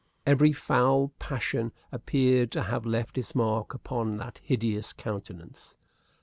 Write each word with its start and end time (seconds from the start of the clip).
Every 0.25 0.51
foul 0.51 1.09
passion 1.19 1.73
appeared 1.91 2.49
to 2.53 2.63
have 2.63 2.87
left 2.87 3.19
its 3.19 3.35
mark 3.35 3.75
upon 3.75 4.17
that 4.17 4.39
hideous 4.43 4.93
countenance. 4.93 5.77